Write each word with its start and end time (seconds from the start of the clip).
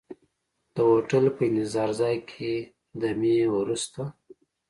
د 0.73 0.75
هوټل 0.89 1.25
په 1.35 1.41
انتظار 1.49 1.89
ځای 2.01 2.15
کې 2.29 2.53
دمې 3.01 3.37
وروسته. 3.55 4.01